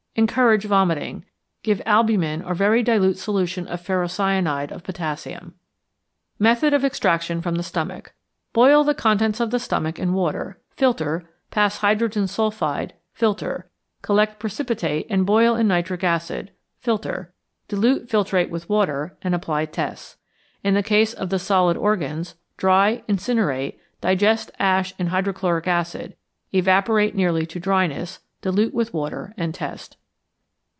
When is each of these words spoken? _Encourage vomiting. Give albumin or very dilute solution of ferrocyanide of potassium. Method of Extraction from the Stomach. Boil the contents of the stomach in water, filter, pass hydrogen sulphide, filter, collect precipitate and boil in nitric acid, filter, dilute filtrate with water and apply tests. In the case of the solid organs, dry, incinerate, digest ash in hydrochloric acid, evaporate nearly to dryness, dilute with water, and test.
_Encourage 0.17 0.65
vomiting. 0.65 1.23
Give 1.63 1.81
albumin 1.85 2.41
or 2.43 2.53
very 2.53 2.83
dilute 2.83 3.17
solution 3.17 3.65
of 3.67 3.79
ferrocyanide 3.81 4.69
of 4.69 4.83
potassium. 4.83 5.53
Method 6.37 6.73
of 6.73 6.83
Extraction 6.83 7.41
from 7.41 7.55
the 7.55 7.63
Stomach. 7.63 8.11
Boil 8.51 8.83
the 8.83 8.93
contents 8.93 9.39
of 9.39 9.51
the 9.51 9.57
stomach 9.57 9.97
in 9.97 10.11
water, 10.11 10.59
filter, 10.75 11.29
pass 11.49 11.77
hydrogen 11.77 12.27
sulphide, 12.27 12.93
filter, 13.13 13.69
collect 14.01 14.37
precipitate 14.37 15.07
and 15.09 15.25
boil 15.25 15.55
in 15.55 15.65
nitric 15.69 16.03
acid, 16.03 16.51
filter, 16.81 17.33
dilute 17.69 18.09
filtrate 18.09 18.49
with 18.49 18.67
water 18.67 19.15
and 19.21 19.33
apply 19.33 19.63
tests. 19.63 20.17
In 20.61 20.73
the 20.73 20.83
case 20.83 21.13
of 21.13 21.29
the 21.29 21.39
solid 21.39 21.77
organs, 21.77 22.35
dry, 22.57 23.01
incinerate, 23.07 23.79
digest 24.01 24.51
ash 24.59 24.93
in 24.99 25.07
hydrochloric 25.07 25.69
acid, 25.69 26.17
evaporate 26.51 27.15
nearly 27.15 27.45
to 27.45 27.61
dryness, 27.61 28.19
dilute 28.41 28.73
with 28.73 28.93
water, 28.93 29.33
and 29.37 29.55
test. 29.55 29.95